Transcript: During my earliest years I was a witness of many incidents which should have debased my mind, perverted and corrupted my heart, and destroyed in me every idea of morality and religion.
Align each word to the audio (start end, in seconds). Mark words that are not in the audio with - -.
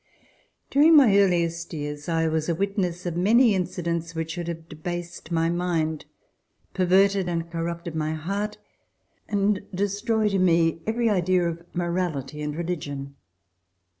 During 0.71 0.95
my 0.97 1.15
earliest 1.19 1.73
years 1.75 2.09
I 2.09 2.27
was 2.27 2.49
a 2.49 2.55
witness 2.55 3.05
of 3.05 3.15
many 3.15 3.53
incidents 3.53 4.15
which 4.15 4.31
should 4.31 4.47
have 4.47 4.67
debased 4.67 5.29
my 5.31 5.47
mind, 5.47 6.05
perverted 6.73 7.29
and 7.29 7.51
corrupted 7.51 7.93
my 7.95 8.13
heart, 8.13 8.57
and 9.29 9.61
destroyed 9.75 10.33
in 10.33 10.43
me 10.43 10.81
every 10.87 11.07
idea 11.07 11.47
of 11.47 11.61
morality 11.75 12.41
and 12.41 12.55
religion. 12.55 13.13